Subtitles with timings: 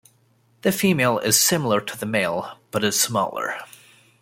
[0.63, 3.53] The female is similar to the male, but is smaller.